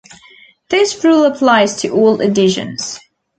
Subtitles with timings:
[0.71, 2.99] This rule applies to all editions.